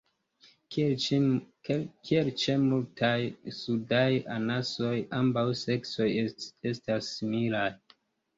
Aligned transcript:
Kiel 0.75 2.31
ĉe 2.43 2.55
multaj 2.61 3.19
sudaj 3.57 4.07
anasoj, 4.37 4.95
ambaŭ 5.19 5.45
seksoj 5.61 6.09
estas 6.25 7.13
similaj. 7.21 7.69